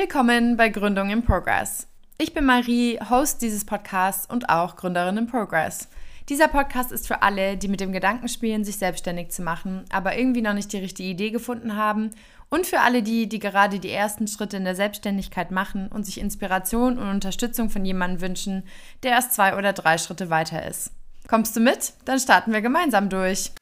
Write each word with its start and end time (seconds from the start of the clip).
Willkommen 0.00 0.56
bei 0.56 0.70
Gründung 0.70 1.10
in 1.10 1.22
Progress. 1.22 1.86
Ich 2.16 2.32
bin 2.32 2.46
Marie, 2.46 2.98
Host 3.10 3.42
dieses 3.42 3.66
Podcasts 3.66 4.24
und 4.24 4.48
auch 4.48 4.76
Gründerin 4.76 5.18
in 5.18 5.26
Progress. 5.26 5.88
Dieser 6.30 6.48
Podcast 6.48 6.90
ist 6.90 7.06
für 7.06 7.20
alle, 7.20 7.58
die 7.58 7.68
mit 7.68 7.80
dem 7.80 7.92
Gedanken 7.92 8.28
spielen, 8.28 8.64
sich 8.64 8.78
selbstständig 8.78 9.30
zu 9.30 9.42
machen, 9.42 9.84
aber 9.90 10.16
irgendwie 10.16 10.40
noch 10.40 10.54
nicht 10.54 10.72
die 10.72 10.78
richtige 10.78 11.10
Idee 11.10 11.28
gefunden 11.28 11.76
haben 11.76 12.12
und 12.48 12.66
für 12.66 12.80
alle 12.80 13.02
die, 13.02 13.28
die 13.28 13.40
gerade 13.40 13.78
die 13.78 13.90
ersten 13.90 14.26
Schritte 14.26 14.56
in 14.56 14.64
der 14.64 14.74
Selbstständigkeit 14.74 15.50
machen 15.50 15.88
und 15.88 16.06
sich 16.06 16.18
Inspiration 16.18 16.96
und 16.96 17.10
Unterstützung 17.10 17.68
von 17.68 17.84
jemandem 17.84 18.22
wünschen, 18.22 18.62
der 19.02 19.10
erst 19.10 19.34
zwei 19.34 19.54
oder 19.54 19.74
drei 19.74 19.98
Schritte 19.98 20.30
weiter 20.30 20.66
ist. 20.66 20.92
Kommst 21.28 21.54
du 21.56 21.60
mit? 21.60 21.92
Dann 22.06 22.18
starten 22.18 22.54
wir 22.54 22.62
gemeinsam 22.62 23.10
durch. 23.10 23.52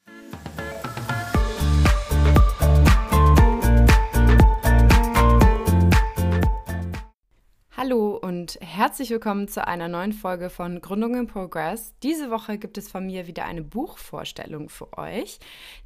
Und 8.49 8.61
herzlich 8.61 9.11
willkommen 9.11 9.47
zu 9.47 9.67
einer 9.67 9.87
neuen 9.87 10.11
Folge 10.11 10.49
von 10.49 10.81
Gründung 10.81 11.13
in 11.15 11.27
Progress. 11.27 11.93
Diese 12.01 12.31
Woche 12.31 12.57
gibt 12.57 12.79
es 12.79 12.89
von 12.89 13.05
mir 13.05 13.27
wieder 13.27 13.45
eine 13.45 13.61
Buchvorstellung 13.61 14.69
für 14.69 14.97
euch, 14.97 15.37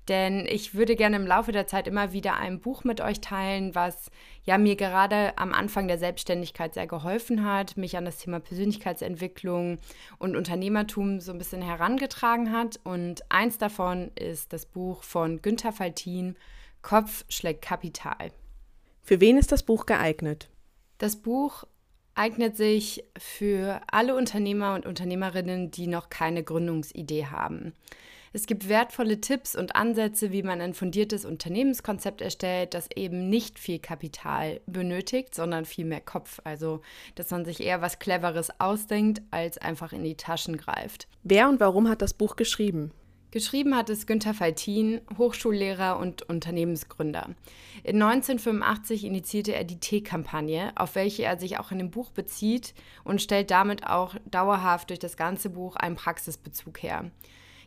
denn 0.07 0.45
ich 0.45 0.73
würde 0.73 0.95
gerne 0.95 1.17
im 1.17 1.27
Laufe 1.27 1.51
der 1.51 1.67
Zeit 1.67 1.87
immer 1.87 2.13
wieder 2.13 2.35
ein 2.35 2.61
Buch 2.61 2.85
mit 2.85 3.01
euch 3.01 3.19
teilen, 3.19 3.75
was 3.75 4.09
ja 4.45 4.57
mir 4.57 4.77
gerade 4.77 5.37
am 5.37 5.51
Anfang 5.51 5.89
der 5.89 5.97
Selbstständigkeit 5.97 6.73
sehr 6.73 6.87
geholfen 6.87 7.43
hat, 7.43 7.75
mich 7.75 7.97
an 7.97 8.05
das 8.05 8.19
Thema 8.19 8.39
Persönlichkeitsentwicklung 8.39 9.79
und 10.17 10.37
Unternehmertum 10.37 11.19
so 11.19 11.33
ein 11.33 11.39
bisschen 11.39 11.61
herangetragen 11.61 12.53
hat. 12.53 12.79
Und 12.85 13.29
eins 13.29 13.57
davon 13.57 14.11
ist 14.15 14.53
das 14.53 14.65
Buch 14.65 15.03
von 15.03 15.41
Günther 15.41 15.73
Faltin, 15.73 16.37
Kopf 16.81 17.25
schlägt 17.27 17.61
Kapital. 17.61 18.31
Für 19.01 19.19
wen 19.19 19.37
ist 19.37 19.51
das 19.51 19.63
Buch 19.63 19.85
geeignet? 19.85 20.49
Das 20.97 21.17
Buch 21.17 21.65
eignet 22.15 22.57
sich 22.57 23.03
für 23.17 23.81
alle 23.91 24.15
Unternehmer 24.15 24.75
und 24.75 24.85
Unternehmerinnen, 24.85 25.71
die 25.71 25.87
noch 25.87 26.09
keine 26.09 26.43
Gründungsidee 26.43 27.27
haben. 27.27 27.73
Es 28.35 28.47
gibt 28.47 28.67
wertvolle 28.67 29.21
Tipps 29.21 29.55
und 29.55 29.75
Ansätze, 29.75 30.31
wie 30.31 30.41
man 30.41 30.59
ein 30.59 30.73
fundiertes 30.73 31.23
Unternehmenskonzept 31.23 32.19
erstellt, 32.19 32.73
das 32.73 32.89
eben 32.95 33.29
nicht 33.29 33.59
viel 33.59 33.77
Kapital 33.77 34.59
benötigt, 34.65 35.35
sondern 35.35 35.65
viel 35.65 35.85
mehr 35.85 36.01
Kopf. 36.01 36.39
Also, 36.43 36.81
dass 37.13 37.29
man 37.29 37.45
sich 37.45 37.61
eher 37.61 37.83
was 37.83 37.99
Cleveres 37.99 38.59
ausdenkt, 38.59 39.21
als 39.29 39.59
einfach 39.59 39.93
in 39.93 40.03
die 40.03 40.17
Taschen 40.17 40.57
greift. 40.57 41.07
Wer 41.21 41.47
und 41.47 41.59
warum 41.59 41.87
hat 41.87 42.01
das 42.01 42.15
Buch 42.15 42.35
geschrieben? 42.35 42.91
Geschrieben 43.33 43.75
hat 43.75 43.89
es 43.89 44.05
Günther 44.05 44.35
Faltin, 44.35 45.01
Hochschullehrer 45.17 45.97
und 45.97 46.21
Unternehmensgründer. 46.21 47.31
In 47.83 47.99
1985 47.99 49.05
initiierte 49.05 49.55
er 49.55 49.63
die 49.63 49.79
T-Kampagne, 49.79 50.71
auf 50.75 50.93
welche 50.93 51.23
er 51.23 51.39
sich 51.39 51.57
auch 51.57 51.71
in 51.71 51.79
dem 51.79 51.89
Buch 51.89 52.11
bezieht 52.11 52.75
und 53.03 53.23
stellt 53.23 53.49
damit 53.49 53.87
auch 53.87 54.13
dauerhaft 54.29 54.91
durch 54.91 54.99
das 54.99 55.17
ganze 55.17 55.49
Buch 55.49 55.75
einen 55.77 55.95
Praxisbezug 55.95 56.83
her. 56.83 57.09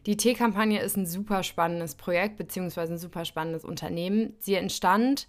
Die 0.07 0.17
T-Kampagne 0.17 0.81
ist 0.81 0.97
ein 0.97 1.05
super 1.05 1.43
spannendes 1.43 1.97
Projekt 1.97 2.37
bzw. 2.37 2.83
ein 2.83 2.99
super 2.99 3.25
spannendes 3.25 3.65
Unternehmen. 3.65 4.35
Sie 4.39 4.55
entstand, 4.55 5.27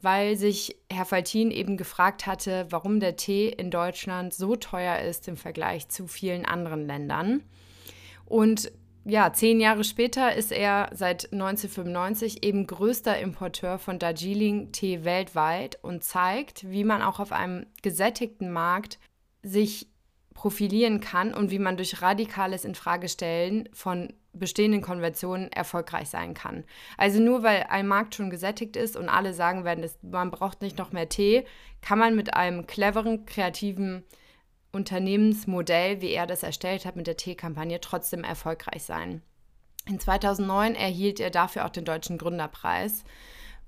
weil 0.00 0.36
sich 0.36 0.78
Herr 0.90 1.04
Faltin 1.04 1.50
eben 1.50 1.76
gefragt 1.76 2.26
hatte, 2.26 2.64
warum 2.70 3.00
der 3.00 3.16
Tee 3.16 3.50
in 3.50 3.70
Deutschland 3.70 4.32
so 4.32 4.56
teuer 4.56 5.00
ist 5.00 5.28
im 5.28 5.36
Vergleich 5.36 5.90
zu 5.90 6.06
vielen 6.06 6.46
anderen 6.46 6.86
Ländern. 6.86 7.42
Und 8.24 8.72
ja, 9.04 9.32
zehn 9.32 9.60
Jahre 9.60 9.84
später 9.84 10.34
ist 10.34 10.50
er 10.50 10.90
seit 10.92 11.32
1995 11.32 12.42
eben 12.42 12.66
größter 12.66 13.18
Importeur 13.18 13.78
von 13.78 13.98
Darjeeling-Tee 13.98 15.04
weltweit 15.04 15.78
und 15.82 16.02
zeigt, 16.02 16.70
wie 16.70 16.84
man 16.84 17.02
auch 17.02 17.20
auf 17.20 17.32
einem 17.32 17.66
gesättigten 17.82 18.50
Markt 18.50 18.98
sich 19.42 19.88
profilieren 20.32 21.00
kann 21.00 21.34
und 21.34 21.50
wie 21.50 21.58
man 21.58 21.76
durch 21.76 22.02
radikales 22.02 22.64
Infragestellen 22.64 23.68
von 23.72 24.12
bestehenden 24.32 24.82
Konventionen 24.82 25.52
erfolgreich 25.52 26.08
sein 26.08 26.34
kann. 26.34 26.64
Also 26.96 27.20
nur 27.20 27.42
weil 27.42 27.66
ein 27.68 27.86
Markt 27.86 28.14
schon 28.14 28.30
gesättigt 28.30 28.76
ist 28.76 28.96
und 28.96 29.08
alle 29.08 29.32
sagen 29.32 29.64
werden, 29.64 29.88
man 30.02 30.30
braucht 30.30 30.60
nicht 30.60 30.76
noch 30.76 30.92
mehr 30.92 31.08
Tee, 31.08 31.44
kann 31.82 31.98
man 31.98 32.16
mit 32.16 32.34
einem 32.34 32.66
cleveren, 32.66 33.26
kreativen 33.26 34.02
Unternehmensmodell, 34.74 36.00
wie 36.00 36.10
er 36.10 36.26
das 36.26 36.42
erstellt 36.42 36.84
hat 36.84 36.96
mit 36.96 37.06
der 37.06 37.16
T-Kampagne, 37.16 37.80
trotzdem 37.80 38.24
erfolgreich 38.24 38.82
sein. 38.82 39.22
In 39.86 40.00
2009 40.00 40.74
erhielt 40.74 41.20
er 41.20 41.30
dafür 41.30 41.66
auch 41.66 41.70
den 41.70 41.84
Deutschen 41.84 42.18
Gründerpreis. 42.18 43.04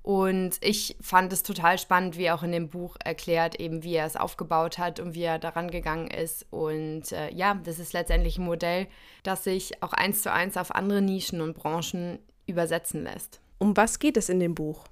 Und 0.07 0.57
ich 0.61 0.95
fand 1.01 1.33
es 1.33 1.43
total 1.43 1.77
spannend, 1.77 2.17
wie 2.17 2.23
er 2.23 2.35
auch 2.35 2.43
in 2.43 2.53
dem 2.53 2.69
Buch 2.69 2.95
erklärt, 3.03 3.59
eben 3.59 3.83
wie 3.83 3.95
er 3.95 4.05
es 4.05 4.15
aufgebaut 4.15 4.77
hat 4.77 5.01
und 5.01 5.15
wie 5.15 5.23
er 5.23 5.37
daran 5.37 5.69
gegangen 5.69 6.07
ist. 6.07 6.45
Und 6.49 7.11
äh, 7.11 7.29
ja, 7.33 7.55
das 7.55 7.77
ist 7.77 7.91
letztendlich 7.91 8.37
ein 8.37 8.45
Modell, 8.45 8.87
das 9.23 9.43
sich 9.43 9.83
auch 9.83 9.91
eins 9.91 10.21
zu 10.21 10.31
eins 10.31 10.55
auf 10.55 10.73
andere 10.73 11.01
Nischen 11.01 11.41
und 11.41 11.57
Branchen 11.57 12.19
übersetzen 12.45 13.03
lässt. 13.03 13.41
Um 13.57 13.75
was 13.75 13.99
geht 13.99 14.15
es 14.15 14.29
in 14.29 14.39
dem 14.39 14.55
Buch? 14.55 14.85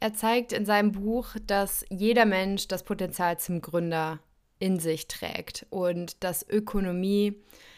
Er 0.00 0.14
zeigt 0.14 0.52
in 0.52 0.66
seinem 0.66 0.90
Buch, 0.90 1.36
dass 1.46 1.84
jeder 1.88 2.24
Mensch 2.24 2.66
das 2.66 2.82
Potenzial 2.82 3.38
zum 3.38 3.60
Gründer 3.60 4.18
in 4.58 4.78
sich 4.78 5.08
trägt 5.08 5.66
und 5.70 6.22
dass 6.24 6.48
Ökonomie, 6.48 7.34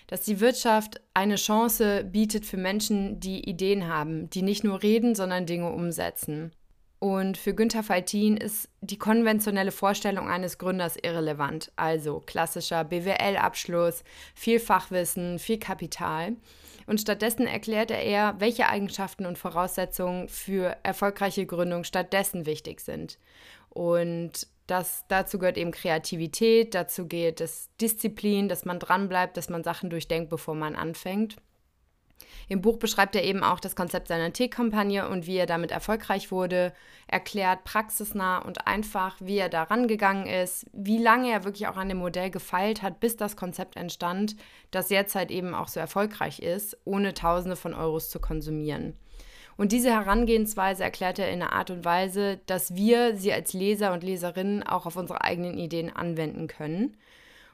dass 0.07 0.23
die 0.23 0.41
Wirtschaft 0.41 1.01
eine 1.15 1.37
Chance 1.37 2.05
bietet 2.05 2.45
für 2.47 2.57
Menschen, 2.57 3.21
die 3.21 3.49
Ideen 3.49 3.89
haben, 3.89 4.29
die 4.31 4.43
nicht 4.43 4.65
nur 4.65 4.83
reden, 4.83 5.15
sondern 5.15 5.47
Dinge 5.47 5.71
umsetzen. 5.71 6.53
Und 7.01 7.39
für 7.39 7.55
Günther 7.55 7.83
Faltin 7.83 8.37
ist 8.37 8.69
die 8.83 8.99
konventionelle 8.99 9.73
Vorstellung 9.73 10.29
eines 10.29 10.59
Gründers 10.59 10.97
irrelevant. 11.03 11.73
Also 11.75 12.21
klassischer 12.21 12.85
BWL-Abschluss, 12.85 14.05
viel 14.35 14.61
Fachwissen, 14.61 15.39
viel 15.39 15.59
Kapital. 15.59 16.37
Und 16.87 17.01
stattdessen 17.01 17.47
erklärt 17.47 17.91
er 17.91 18.03
eher, 18.03 18.35
welche 18.39 18.69
Eigenschaften 18.69 19.25
und 19.25 19.39
Voraussetzungen 19.39 20.29
für 20.29 20.77
erfolgreiche 20.83 21.47
Gründung 21.47 21.85
stattdessen 21.85 22.45
wichtig 22.45 22.81
sind. 22.81 23.17
Und 23.71 24.47
das, 24.67 25.05
dazu 25.09 25.39
gehört 25.39 25.57
eben 25.57 25.73
Kreativität, 25.73 26.75
dazu 26.75 27.07
geht 27.07 27.41
es 27.41 27.71
Disziplin, 27.81 28.49
dass 28.49 28.65
man 28.65 28.79
dranbleibt, 28.79 29.37
dass 29.37 29.49
man 29.49 29.65
Sachen 29.65 29.91
durchdenkt, 29.91 30.31
bevor 30.31 30.55
man 30.55 30.77
anfängt. 30.77 31.37
Im 32.49 32.61
Buch 32.61 32.79
beschreibt 32.79 33.15
er 33.15 33.25
eben 33.25 33.43
auch 33.43 33.61
das 33.61 33.77
Konzept 33.77 34.09
seiner 34.09 34.33
Tee-Kampagne 34.33 35.09
und 35.09 35.27
wie 35.27 35.37
er 35.37 35.47
damit 35.47 35.71
erfolgreich 35.71 36.33
wurde, 36.33 36.73
erklärt 37.07 37.65
praxisnah 37.65 38.39
und 38.39 38.67
einfach, 38.67 39.17
wie 39.21 39.39
er 39.39 39.49
da 39.49 39.63
rangegangen 39.63 40.27
ist, 40.27 40.67
wie 40.73 40.99
lange 40.99 41.31
er 41.31 41.45
wirklich 41.45 41.69
auch 41.69 41.77
an 41.77 41.89
dem 41.89 41.99
Modell 41.99 42.31
gefeilt 42.31 42.83
hat, 42.83 43.01
bis 43.01 43.17
das 43.17 43.37
Konzept 43.37 43.77
entstand, 43.77 44.37
das 44.73 44.91
jetzt 44.91 45.15
halt 45.15 45.31
eben 45.31 45.55
auch 45.55 45.69
so 45.69 45.81
erfolgreich 45.81 46.41
ist, 46.41 46.77
ohne 46.85 47.15
Tausende 47.15 47.57
von 47.57 47.73
Euros 47.73 48.11
zu 48.11 48.19
konsumieren. 48.19 48.97
Und 49.57 49.73
diese 49.73 49.91
Herangehensweise 49.91 50.83
erklärt 50.83 51.19
er 51.19 51.31
in 51.31 51.43
einer 51.43 51.53
Art 51.53 51.71
und 51.71 51.85
Weise, 51.85 52.41
dass 52.47 52.75
wir 52.75 53.17
sie 53.17 53.33
als 53.33 53.53
Leser 53.53 53.93
und 53.93 54.03
Leserinnen 54.03 54.63
auch 54.63 54.87
auf 54.87 54.97
unsere 54.97 55.23
eigenen 55.23 55.59
Ideen 55.59 55.95
anwenden 55.95 56.47
können. 56.47 56.97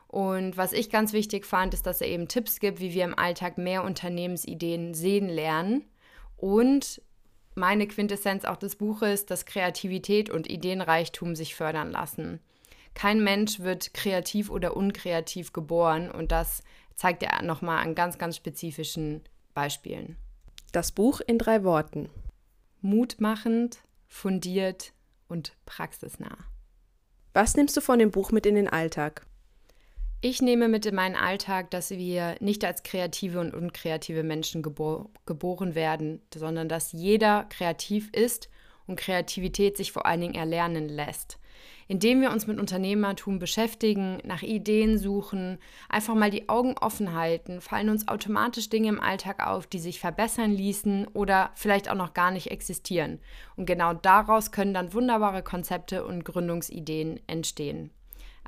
Und 0.09 0.57
was 0.57 0.73
ich 0.73 0.91
ganz 0.91 1.13
wichtig 1.13 1.45
fand, 1.45 1.75
ist, 1.75 1.87
dass 1.87 2.01
er 2.01 2.09
eben 2.09 2.29
Tipps 2.29 2.61
gibt, 2.61 2.81
wie 2.81 2.95
wir 2.95 3.05
im 3.05 3.19
Alltag 3.19 3.59
mehr 3.59 3.85
Unternehmensideen 3.85 4.95
sehen 4.95 5.29
lernen. 5.29 5.85
Und 6.37 7.03
meine 7.57 7.89
Quintessenz 7.89 8.45
auch 8.45 8.57
des 8.57 8.77
Buches, 8.77 9.27
dass 9.27 9.47
Kreativität 9.47 10.31
und 10.31 10.49
Ideenreichtum 10.49 11.35
sich 11.35 11.55
fördern 11.55 11.91
lassen. 11.91 12.41
Kein 12.95 13.23
Mensch 13.23 13.61
wird 13.61 13.95
kreativ 13.95 14.51
oder 14.51 14.77
unkreativ 14.77 15.53
geboren 15.53 16.11
und 16.11 16.33
das 16.33 16.63
zeigt 16.95 17.23
er 17.23 17.43
nochmal 17.43 17.83
an 17.83 17.95
ganz, 17.95 18.17
ganz 18.17 18.37
spezifischen 18.37 19.23
Beispielen. 19.55 20.17
Das 20.77 20.93
Buch 20.93 21.23
in 21.27 21.39
drei 21.39 21.65
Worten. 21.65 22.11
Mutmachend, 22.83 23.79
fundiert 24.09 24.93
und 25.27 25.57
praxisnah. 25.65 26.37
Was 27.33 27.57
nimmst 27.57 27.79
du 27.79 27.81
von 27.81 27.99
dem 27.99 28.11
Buch 28.11 28.31
mit 28.31 28.45
in 28.45 28.57
den 28.57 28.69
Alltag? 28.69 29.25
Ich 30.21 30.43
nehme 30.43 30.69
mit 30.69 30.85
in 30.85 30.95
meinen 30.95 31.15
Alltag, 31.15 31.71
dass 31.71 31.93
wir 31.93 32.37
nicht 32.41 32.63
als 32.63 32.83
kreative 32.83 33.41
und 33.41 33.55
unkreative 33.55 34.23
Menschen 34.23 34.63
gebo 34.63 35.09
geboren 35.25 35.75
werden, 35.75 36.21
sondern 36.35 36.69
dass 36.69 36.93
jeder 36.93 37.45
kreativ 37.45 38.11
ist 38.13 38.51
und 38.87 38.97
Kreativität 38.97 39.79
sich 39.79 39.93
vor 39.93 40.05
allen 40.05 40.21
Dingen 40.21 40.35
erlernen 40.35 40.91
lässt 40.91 41.39
indem 41.89 42.21
wir 42.21 42.31
uns 42.31 42.47
mit 42.47 42.59
Unternehmertum 42.59 43.39
beschäftigen, 43.39 44.19
nach 44.25 44.43
Ideen 44.43 44.99
suchen, 44.99 45.59
einfach 45.89 46.15
mal 46.15 46.31
die 46.31 46.49
Augen 46.49 46.75
offen 46.79 47.15
halten, 47.15 47.61
fallen 47.61 47.89
uns 47.89 48.09
automatisch 48.09 48.69
Dinge 48.69 48.89
im 48.89 49.01
Alltag 49.01 49.47
auf, 49.47 49.67
die 49.67 49.79
sich 49.79 50.01
verbessern 50.01 50.53
ließen 50.53 51.07
oder 51.15 51.51
vielleicht 51.55 51.91
auch 51.91 51.95
noch 51.95 52.15
gar 52.15 52.31
nicht 52.31 52.51
existieren. 52.51 53.19
Und 53.57 53.67
genau 53.67 53.95
daraus 53.95 54.53
können 54.53 54.75
dann 54.75 54.93
wunderbare 54.93 55.43
Konzepte 55.43 56.05
und 56.05 56.25
Gründungsideen 56.25 57.21
entstehen. 57.27 57.91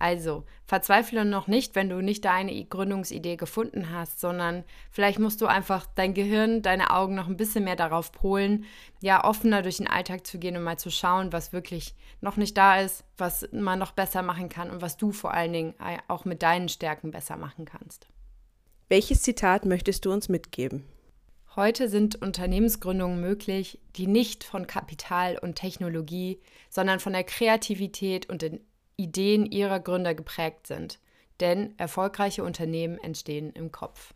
Also, 0.01 0.45
verzweifle 0.65 1.25
noch 1.25 1.49
nicht, 1.49 1.75
wenn 1.75 1.89
du 1.89 2.01
nicht 2.01 2.25
deine 2.25 2.65
Gründungsidee 2.65 3.35
gefunden 3.35 3.91
hast, 3.91 4.21
sondern 4.21 4.63
vielleicht 4.93 5.19
musst 5.19 5.41
du 5.41 5.47
einfach 5.47 5.87
dein 5.97 6.15
Gehirn, 6.15 6.63
deine 6.63 6.93
Augen 6.93 7.17
noch 7.17 7.27
ein 7.27 7.37
bisschen 7.37 7.65
mehr 7.65 7.75
darauf 7.75 8.13
polen, 8.13 8.65
ja, 9.01 9.25
offener 9.25 9.63
durch 9.63 9.79
den 9.79 9.89
Alltag 9.89 10.25
zu 10.25 10.39
gehen 10.39 10.57
und 10.57 10.63
mal 10.63 10.79
zu 10.79 10.91
schauen, 10.91 11.33
was 11.33 11.53
wirklich 11.53 11.97
noch 12.21 12.37
nicht 12.37 12.57
da 12.57 12.81
ist, 12.81 13.05
was 13.17 13.49
man 13.51 13.81
noch 13.81 13.91
besser 13.91 14.23
machen 14.23 14.49
kann 14.49 14.71
und 14.71 14.83
was 14.83 14.97
du 14.97 15.11
vor 15.11 15.35
allen 15.35 15.53
Dingen 15.53 15.75
äh, 15.81 15.99
auch 16.07 16.25
mit 16.25 16.45
deinen 16.45 16.69
Stärken 16.69 17.11
besser 17.11 17.37
machen 17.37 17.65
kannst. 17.65 18.07
Welches 18.89 19.23
Zitat 19.23 19.65
möchtest 19.65 20.05
du 20.05 20.13
uns 20.13 20.29
mitgeben? 20.29 20.85
Heute 21.57 21.89
sind 21.89 22.23
Unternehmensgründungen 22.23 23.21
möglich, 23.21 23.81
die 23.97 24.07
nicht 24.07 24.45
von 24.45 24.69
Kapital 24.69 25.37
und 25.37 25.57
Technologie, 25.57 26.41
sondern 26.71 27.01
von 27.01 27.13
der 27.13 27.25
Kreativität 27.25 28.29
und 28.29 28.43
den 28.43 28.61
Ideen 28.99 29.47
ihrer 29.47 29.81
Gründer 29.81 30.15
geprägt 30.15 30.67
sind. 30.67 30.99
Denn 31.41 31.73
erfolgreiche 31.79 32.45
Unternehmen 32.45 32.99
entstehen 32.99 33.53
im 33.53 33.73
Kopf. 33.73 34.13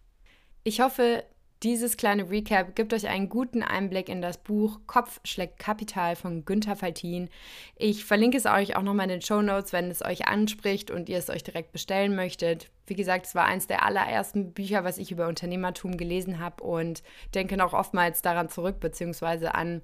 Ich 0.64 0.80
hoffe, 0.80 1.24
dieses 1.62 1.96
kleine 1.96 2.28
Recap 2.28 2.74
gibt 2.74 2.92
euch 2.92 3.06
einen 3.06 3.28
guten 3.28 3.62
Einblick 3.62 4.08
in 4.08 4.20
das 4.20 4.38
Buch 4.38 4.80
Kopf 4.88 5.20
schlägt 5.22 5.60
Kapital 5.60 6.16
von 6.16 6.44
Günther 6.44 6.74
Faltin. 6.74 7.28
Ich 7.76 8.04
verlinke 8.04 8.36
es 8.36 8.46
euch 8.46 8.74
auch 8.74 8.82
nochmal 8.82 9.04
in 9.04 9.10
den 9.10 9.22
Show 9.22 9.42
Notes, 9.42 9.72
wenn 9.72 9.88
es 9.88 10.04
euch 10.04 10.26
anspricht 10.26 10.90
und 10.90 11.08
ihr 11.08 11.18
es 11.18 11.30
euch 11.30 11.44
direkt 11.44 11.70
bestellen 11.70 12.16
möchtet. 12.16 12.68
Wie 12.88 12.94
gesagt, 12.94 13.26
es 13.26 13.36
war 13.36 13.44
eins 13.44 13.68
der 13.68 13.84
allerersten 13.84 14.52
Bücher, 14.52 14.82
was 14.82 14.98
ich 14.98 15.12
über 15.12 15.28
Unternehmertum 15.28 15.96
gelesen 15.96 16.40
habe 16.40 16.64
und 16.64 17.04
denke 17.32 17.56
noch 17.56 17.74
oftmals 17.74 18.22
daran 18.22 18.48
zurück, 18.48 18.80
beziehungsweise 18.80 19.54
an 19.54 19.82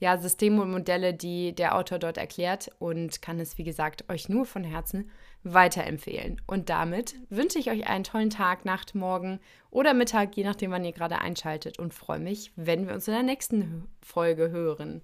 ja, 0.00 0.16
Systeme 0.16 0.62
und 0.62 0.70
Modelle, 0.70 1.14
die 1.14 1.54
der 1.54 1.76
Autor 1.76 1.98
dort 1.98 2.16
erklärt 2.16 2.70
und 2.78 3.20
kann 3.20 3.38
es, 3.38 3.58
wie 3.58 3.64
gesagt, 3.64 4.10
euch 4.10 4.28
nur 4.28 4.46
von 4.46 4.64
Herzen 4.64 5.10
weiterempfehlen. 5.42 6.40
Und 6.46 6.70
damit 6.70 7.14
wünsche 7.28 7.58
ich 7.58 7.70
euch 7.70 7.86
einen 7.86 8.04
tollen 8.04 8.30
Tag, 8.30 8.64
Nacht, 8.64 8.94
Morgen 8.94 9.40
oder 9.70 9.94
Mittag, 9.94 10.36
je 10.36 10.44
nachdem, 10.44 10.70
wann 10.70 10.84
ihr 10.84 10.92
gerade 10.92 11.20
einschaltet 11.20 11.78
und 11.78 11.94
freue 11.94 12.18
mich, 12.18 12.50
wenn 12.56 12.86
wir 12.86 12.94
uns 12.94 13.08
in 13.08 13.14
der 13.14 13.22
nächsten 13.22 13.86
Folge 14.00 14.50
hören. 14.50 15.02